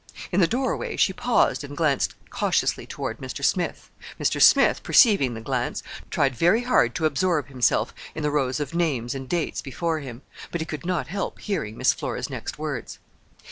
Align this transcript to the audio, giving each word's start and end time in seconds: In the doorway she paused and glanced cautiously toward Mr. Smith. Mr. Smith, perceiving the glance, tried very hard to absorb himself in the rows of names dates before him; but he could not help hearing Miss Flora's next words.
In 0.31 0.39
the 0.39 0.47
doorway 0.47 0.95
she 0.95 1.13
paused 1.13 1.63
and 1.63 1.77
glanced 1.77 2.15
cautiously 2.31 2.87
toward 2.87 3.19
Mr. 3.19 3.45
Smith. 3.45 3.91
Mr. 4.19 4.41
Smith, 4.41 4.81
perceiving 4.81 5.35
the 5.35 5.41
glance, 5.41 5.83
tried 6.09 6.33
very 6.35 6.63
hard 6.63 6.95
to 6.95 7.05
absorb 7.05 7.49
himself 7.49 7.93
in 8.15 8.23
the 8.23 8.31
rows 8.31 8.59
of 8.59 8.73
names 8.73 9.13
dates 9.27 9.61
before 9.61 9.99
him; 9.99 10.23
but 10.49 10.59
he 10.59 10.65
could 10.65 10.87
not 10.87 11.05
help 11.05 11.37
hearing 11.37 11.77
Miss 11.77 11.93
Flora's 11.93 12.31
next 12.31 12.57
words. 12.57 12.97